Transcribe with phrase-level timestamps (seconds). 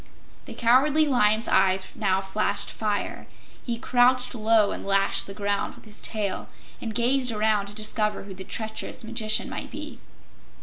[0.45, 3.27] The Cowardly Lion's eyes now flashed fire;
[3.63, 6.49] he crouched low and lashed the ground with his tail
[6.81, 9.99] and gazed around to discover who the treacherous magician might be.